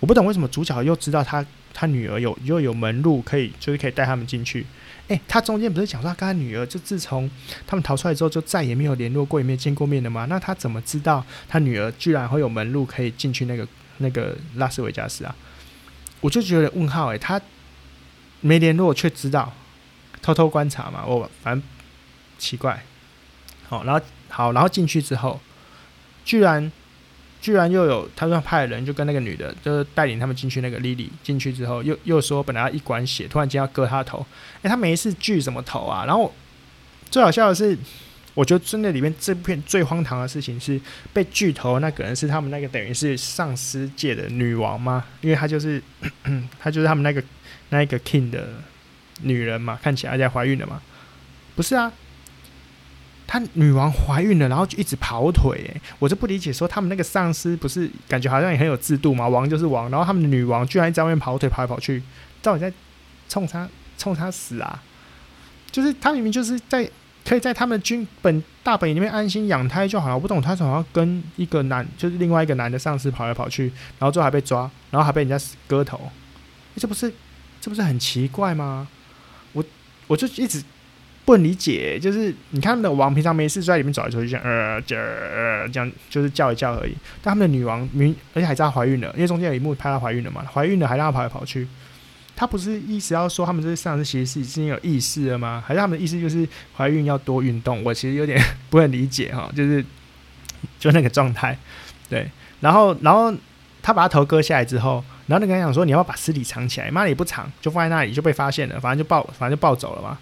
[0.00, 4.66] 我不懂为什么主角又知道他他女儿有又有门路可以，就是可以带他们进去。
[5.08, 7.30] 诶，他中间不是讲说跟他女儿就自从
[7.66, 10.26] 他们逃出来之后就再也没有联络过，也没有见过面的吗？
[10.28, 13.66] 那他怎么知道他女儿居然会有门路可以进去那个
[13.98, 15.34] 那个拉斯维加斯啊？
[16.20, 17.40] 我就觉得问号诶、他
[18.42, 19.50] 没联络却知道，
[20.20, 21.62] 偷偷观察嘛，我反正
[22.38, 22.84] 奇怪。
[23.66, 25.40] 好，然后好，然后进去之后，
[26.24, 26.70] 居然
[27.40, 34.26] 居然又有他说派人就跟那个女的，就是带领他们进去那个莉莉进去之后，又又说本来要一管血，突然间要割他头。
[34.60, 36.04] 诶，他没事锯什么头啊？
[36.04, 36.30] 然后
[37.10, 37.78] 最好笑的是。
[38.34, 40.80] 我觉得真的里面这部片最荒唐的事情是
[41.12, 45.04] 被锯头那个人是他们那个等于是丧尸界的女王吗？
[45.20, 45.82] 因为她就是
[46.58, 47.22] 她就是他们那个
[47.72, 48.46] 那一个 king 的
[49.22, 50.80] 女人嘛，看起来在怀孕了嘛？
[51.56, 51.90] 不是啊，
[53.26, 55.74] 她女王怀孕了，然后就一直跑腿。
[55.98, 59.26] 我就不理解，说他们那个丧尸不是感觉好像也很有制度嘛？
[59.26, 62.02] 王就是王，然后他们的女王居然在外面跑腿跑来跑去，
[62.40, 62.72] 到底在
[63.28, 64.82] 冲他冲他死啊？
[65.70, 66.88] 就是他明明就是在。
[67.24, 70.14] 可以在他们军本大本营里面安心养胎就好了。
[70.16, 76.10] 我不懂他怎么要跟一个男，就是另外一个男的丧尸跑来跑去，然后最后还被抓，然后还被人家割头，
[76.74, 77.14] 这不是
[77.62, 78.88] 这不是很奇怪吗？
[79.52, 79.64] 我
[80.08, 80.60] 我就一直
[81.24, 86.92] 不能理解，就是你看他们的王平常没事就在里面走来走去，这样呃这呃这样就是叫一叫而已。
[87.22, 91.68] 但他们的女王明而且还在怀孕了，因为中间有一幕拍她怀孕了嘛，怀孕了还让她跑来跑去。
[92.34, 95.62] 他不是意思要说他们这些丧尸其实是已经有意识了吗？
[95.64, 97.84] 还是他们的意思就是怀孕要多运动？
[97.84, 99.84] 我其实有点 不能理解哈，就是
[100.80, 101.56] 就那个状态，
[102.08, 102.28] 对。
[102.60, 103.32] 然后，然后
[103.82, 110.18] 他把他头割下来之后，然后那个人讲说：“你要不要把尸体藏起来？”妈的也不藏，就放在那里就被发现了，反正就抱，反正就抱走了嘛。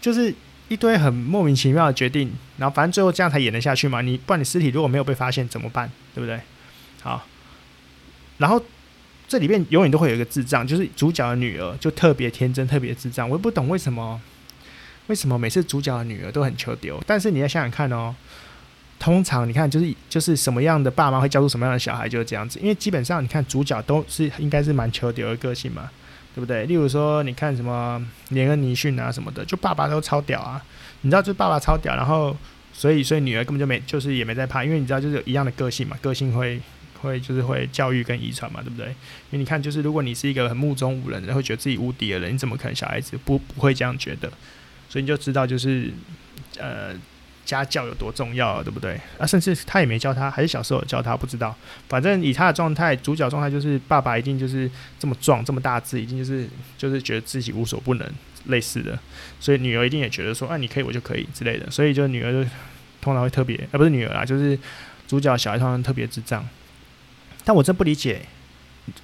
[0.00, 0.34] 就是
[0.66, 4.00] 一堆很莫名其妙的决定，然后反正最后这样才演得下去嘛。
[4.00, 5.88] 你不然你尸体如果没有被发现怎么办？
[6.14, 6.40] 对不对？
[7.02, 7.24] 好，
[8.38, 8.60] 然后。
[9.30, 13.30] 这里面永远都会有一个智障，就是主角的女儿，就特别天真，特别智障。
[13.30, 14.20] 我也不懂为什么，
[15.06, 17.00] 为什么每次主角的女儿都很求丢？
[17.06, 18.12] 但是你要想想看哦，
[19.00, 22.60] 通常你看，就是就是什么样的爸妈会教出什么样的小孩，就是这样子。
[22.60, 25.90] 因为基本上你看主角都是应该是蛮求丢的个性嘛，
[26.34, 26.66] 对不对？
[26.66, 30.62] 例如说，你看什么连恩尼逊啊什么的，就爸爸都超屌啊，
[31.00, 32.36] 你知道，就爸爸超屌，然后
[32.72, 36.60] 所以所以女儿根本就没，就是也没在怕，因为你知道，就是有一样的个性嘛，个性会。
[37.02, 38.88] 会就是会教育跟遗传嘛，对不对？
[38.88, 38.94] 因
[39.32, 44.30] 为你看，就是如果你是一个很目中无人的，会觉得自己无敌的人，你怎么可能小孩子不不会这样觉得？
[44.86, 45.90] 所以你就知道，就是
[46.58, 46.92] 呃
[47.50, 48.98] 家教有多重要啊，对不对？
[49.18, 51.54] 啊，甚至他也没教他，还是小时候教他，不知道。
[51.88, 58.08] 反正以他的状态，主角状态就是爸爸一定就是这么壮，这么大只，一定就是就是觉得自己无所不能，
[58.46, 58.98] 类似的。
[59.40, 61.68] 所以女儿一定也觉得说，啊，你可以，我就可以之类的。
[61.70, 62.48] 所以就女儿就
[63.00, 64.58] 通常会特别，啊，不是女儿啊，就是
[65.08, 66.46] 主角小孩通常特别智障。
[67.44, 68.22] 但我真不理解，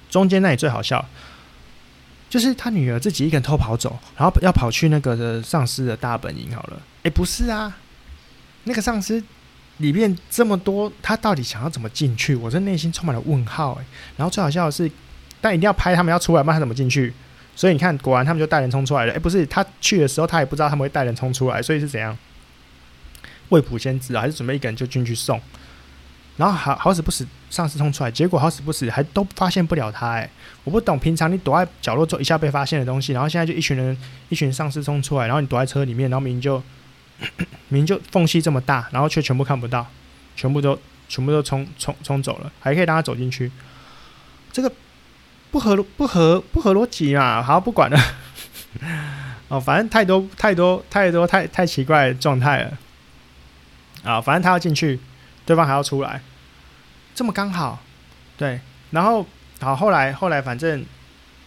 [0.09, 1.03] 中间那里最好笑，
[2.29, 6.81] 就是他女儿自己一个人偷跑走，然后要跑去那个的丧尸的大本营好了。
[7.03, 7.75] 诶，不是啊，
[8.67, 9.23] 那个丧尸
[9.77, 12.35] 里面这么多，他到底想要怎么进去？
[12.35, 13.73] 我这内心充满了问号。
[13.75, 13.85] 诶，
[14.17, 14.91] 然后最好笑的是，
[15.41, 17.13] 但一定要拍他们要出来，问他怎么进去。
[17.55, 19.13] 所以你看，果然他们就带人冲出来了。
[19.13, 22.15] 诶，不是，他去的时候他也不知道他们会带人冲出来，所以是怎样？
[23.49, 25.41] 未卜先知啊，还是准备一个人就进去送？
[26.35, 30.29] 然后好好死不死，丧尸冲出来，结果好死不死还都发现不了他哎！
[30.63, 33.97] 我不懂，平常你躲在角落就一下被发现的东西，然后现在就一群人，
[34.29, 36.61] 一群丧尸冲出来，然后你躲在车里面，然后明明就
[37.69, 39.85] 明就缝隙这么大，然后却全部看不到，
[40.35, 43.51] 全部都全部都冲冲冲走了，还可以让他走进去，
[44.51, 44.71] 这个
[45.51, 47.41] 不合不合不合逻辑嘛？
[47.41, 47.99] 好，不管了。
[49.49, 52.77] 哦，反正太多太多太多太太奇怪的状态了。
[54.03, 54.99] 啊，反正他要进去，
[55.45, 56.21] 对方还要出来，
[57.15, 57.81] 这么刚好，
[58.37, 58.59] 对。
[58.91, 59.25] 然后
[59.59, 60.85] 好，后来后来反正。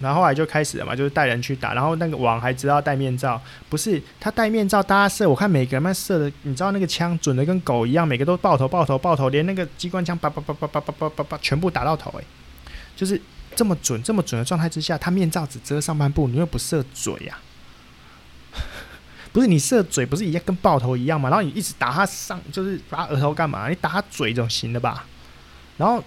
[0.00, 12.24] 然后后来就开始了嘛，就是带人去打，然后那个王还知道戴面罩，不是他戴面罩，大家射，我看每个人射的，你知道那个枪准的跟狗一样，每个都爆头爆头爆头，连那个机关枪叭叭叭叭叭叭叭叭全部打到头，诶，
[12.96, 13.20] 就是
[13.54, 17.38] 这么准这么准的状态之下，他面罩只遮上半部，你又不射嘴呀？
[19.32, 21.28] 不是你射嘴不是一样跟爆头一样嘛？
[21.28, 23.68] 然后你一直打他上，就是打额头干嘛？
[23.68, 25.04] 你打他嘴总行的吧？
[25.76, 26.02] 然后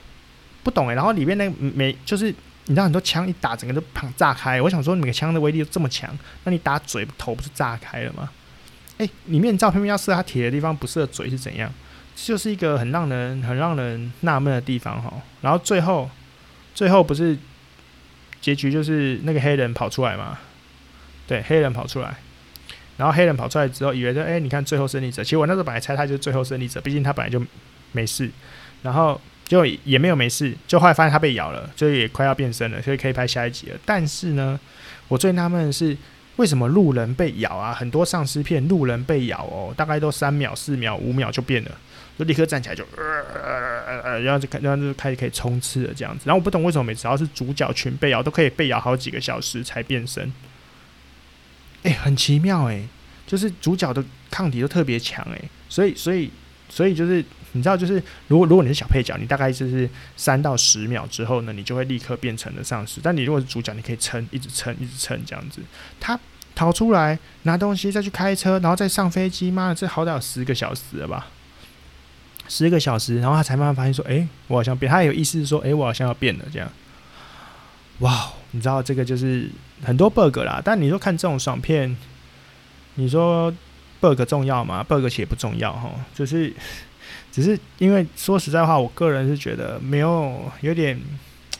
[0.64, 2.34] 不懂诶，然后里面那个没就是。
[2.66, 4.62] 你知道很多枪一打，整个都砰炸开。
[4.62, 6.10] 我想说，每个枪的威力都这么强，
[6.46, 8.30] 那你打嘴头不是炸开了吗？
[9.00, 11.70] 诶、里面照片要射他铁的地方，不射嘴是怎样？
[12.16, 15.12] 就是一个很让人很让人纳闷的地方哈。
[15.42, 16.10] 然后最后
[16.74, 17.38] 最后不是
[18.40, 20.38] 结局就是那个黑人跑出来嘛？
[21.28, 22.16] 对，黑人跑出来，
[22.96, 25.22] 然后黑人跑出来之后，以为说，诶、你看最后胜利者。
[25.22, 27.44] 其实我那时候本来猜他就是最后胜利者，毕竟他本来就
[27.92, 28.32] 没事。
[28.84, 29.20] 然后。
[29.46, 33.78] 就也没有没事，就后来发现他被咬了，所以也快要变身了，所以可以拍下一集了。
[33.86, 34.60] 但是呢，
[35.10, 35.96] 我最纳闷的是，
[36.38, 37.74] 为什么路人被咬啊？
[37.74, 41.72] 很多丧尸片路人被咬哦，大概都三秒、四秒、五秒就变了，
[42.18, 46.24] 就立刻站起来就呃，然后就开，然后就开始可以冲刺了这样子。
[46.26, 50.32] 然后我不懂为什么每次要是主角群被咬，都可以被咬好几个小时才变身。
[51.84, 52.82] 哎、很奇妙哎、
[53.28, 56.32] 就是主角的抗体都特别强哎，所以所以
[56.70, 57.24] 所以就是。
[57.54, 63.00] 你知道，就是如果如果你是小配角，你大概就是三到十秒之后呢，你就会立刻变成了丧尸。
[63.02, 65.62] 但你如果是主角，你可以撑，一直撑，一直撑这样子。
[66.00, 66.20] 他
[66.56, 71.28] 逃出来拿东西，再去开车，然后再上飞机，妈的，这好歹有十个小时了吧？
[72.48, 76.68] 十个小时，然后他才慢慢发现说：“哎，我好像变。”他也有意思是说：“哎，我好像要变了。”这样。
[78.00, 79.48] 哇，你知道这个就是
[79.84, 80.60] 很多 bug 啦。
[80.66, 81.96] 但你说看这种爽片，
[82.96, 83.54] 你说
[84.00, 86.52] bug 重要吗？bug 其实不重要哈，就是。
[87.34, 91.02] 只是因为说实在话，我个人是觉得没有有点，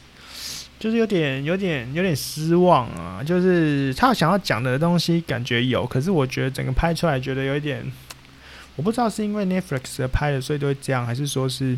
[0.78, 3.20] 就是有点有点有点失望啊。
[3.24, 7.84] 就是他想要讲的东西感觉有，可是我觉得整个拍出来觉得有一点，
[8.76, 11.76] 我不知道是因为 Netflix 的拍的所以都会这样，还是说是，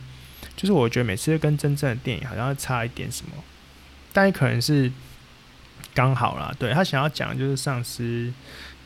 [0.55, 3.43] 就是我觉得每次跟真正的电影好像差一点什么，
[4.13, 4.93] 但也可能是
[5.95, 6.55] 刚好啦。
[6.59, 8.31] 对，他想要讲的就是丧尸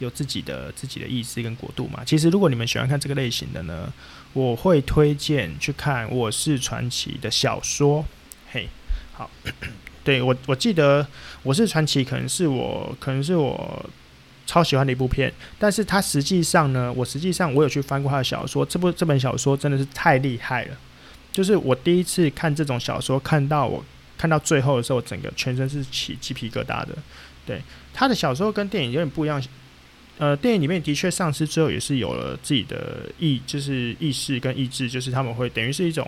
[0.00, 2.02] 有自己的自己的意思跟国度嘛。
[2.04, 3.92] 其实如果你们喜欢看这个类型的呢，
[4.32, 8.04] 我会推荐去看《我是传奇》的小说，
[8.50, 8.68] 嘿，
[9.12, 9.30] 好，
[10.02, 11.04] 对我我记得
[11.42, 13.88] 《我是传奇》可能是我可能是我
[14.46, 20.76] 超喜欢的一部片，但是它实际上呢，我实际上我有去翻过他的小说，这部这本小说真的是太厉害了，
[21.30, 23.84] 就是我第一次看这种小说，看到我
[24.16, 26.96] 看到最后的时候，整个全身是起鸡皮疙瘩的，
[27.46, 27.60] 对，
[27.92, 29.42] 他的小说跟电影有点不一样。
[30.20, 36.06] 呃，电影里面的确，丧尸之后也是有了自己的意，就是意识跟意志，就是他们会等于是一种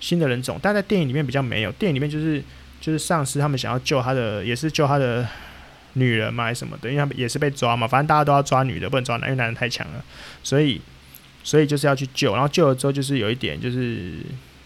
[0.00, 1.70] 新的人种，但在电影里面比较没有。
[1.70, 2.42] 电影里面就是
[2.80, 5.24] 就是丧尸，他们想要救他的，也是救他的
[5.92, 10.04] 女人嘛，还是什么的，因为他也是被抓嘛，反正大家都要抓女的，不能抓男，因为男人太强了，
[10.42, 10.80] 所以
[11.44, 14.14] 所以就是要去救，然后救了之后就是有一点就是。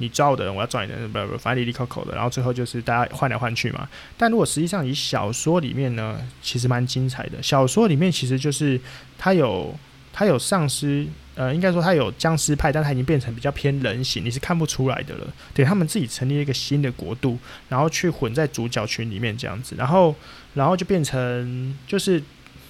[0.02, 3.88] 你抓我的人，我要抓你的人，不不，反正里里口口的，然后最后就是大家换来换去嘛。
[4.18, 7.40] 但如果实际上以小说里面呢，其实蛮精彩的。
[7.40, 8.78] 小说里面其实就是
[9.16, 9.72] 他有
[10.12, 15.32] 他有丧尸，呃，应该说他有僵尸派，但他已经变成比较偏人形，你是看不出来的了。
[15.54, 17.38] 对，他们自己成立一个新的国度，
[17.68, 20.12] 然后去混在主角群里面这样子，然后
[20.54, 22.20] 然后就变成就是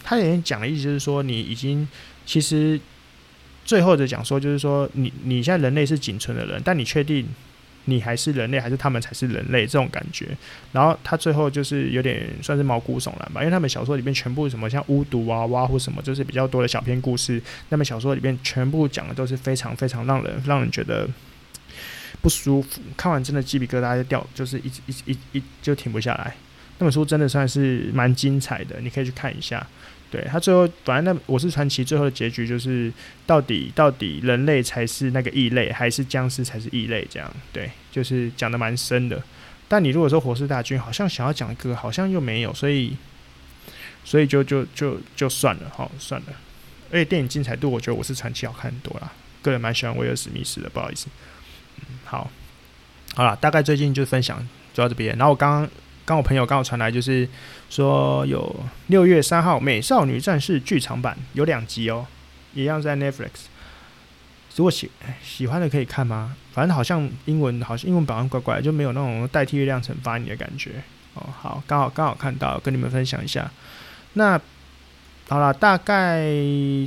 [0.04, 1.88] 他有点讲的意思就是说，你已经
[2.26, 2.78] 其实。
[3.64, 7.26] 最后的讲说就是说，你你现在人类是仅存的人，但你确定
[7.86, 10.28] 你还是人类，还是他们才是人类这种感觉？
[10.72, 17.42] 然后他最后就是有点算是毛骨悚然吧，因为他们小说里面全部什么像巫毒啊、挖或什么，就是比较多的小篇故事。
[17.70, 21.08] 那么小说里面全部讲的都是非常非常让人让人觉得
[22.20, 26.34] 不舒服，看完真的鸡皮疙瘩就掉，就是一一一,一就停不下来。
[26.78, 29.64] 那本书真的算是蛮精彩的，你可以去看一下。
[30.12, 32.92] 对他最后，反正那我是传奇，最后的结局就是
[33.26, 37.06] 到底到底人类才是那个异类，还是僵尸才是异类？
[37.10, 39.22] 这样对，就是讲的蛮深的。
[39.68, 42.94] 但你如果说火势大军，好像想要讲一个，好像又没有，所以
[44.04, 46.26] 所以就就就就算了，好算了。
[46.90, 49.10] 而且电影精彩度，我觉得我是传奇好看很多啦。
[49.40, 51.06] 个人蛮喜欢威尔史密斯的，不好意思。
[51.80, 52.30] 嗯，好，
[53.14, 55.16] 好了，大概最近就分享就到这边。
[55.16, 55.70] 然后我刚刚。
[56.04, 57.28] 刚我朋友刚好传来，就是
[57.70, 62.06] 说有六月三号《美少女战士》剧场版有两集哦，
[62.54, 63.46] 一样在 Netflix。
[64.56, 64.90] 如果喜
[65.22, 66.36] 喜欢的可以看吗？
[66.52, 70.72] 反正好像英文好像英文版怪怪，就没有那种代替月亮惩罚你的感觉
[71.14, 71.26] 哦。
[71.40, 73.50] 好，刚好刚好看到，跟你们分享一下。
[74.12, 74.38] 那
[75.28, 76.26] 好了，大概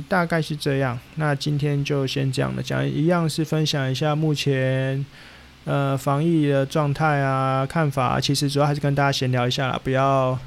[0.08, 0.96] 大概是这样。
[1.16, 5.04] 那今天就先这样的讲，一样是分享一下目前
[5.66, 8.18] 呃防疫的状态啊、看法。
[8.18, 10.38] 其实主要还是跟大家闲聊一下啦，不要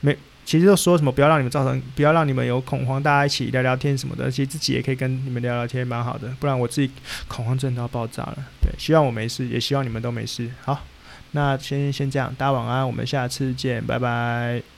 [0.00, 0.14] 没。
[0.44, 4.28] 其实就说什么不要让你们造成，不要让你们有恐慌，大家一起聊聊天什么的。
[4.28, 6.28] 其实自己也可以跟你们聊聊天，蛮好的。
[6.40, 6.92] 不然我自己
[7.28, 8.38] 恐慌症都要爆炸了。
[8.60, 10.50] 对，希望我没事，也希望你们都没事。
[10.64, 10.84] 好，
[11.32, 14.69] 那先先这样，大家晚安，我们下次见，拜拜。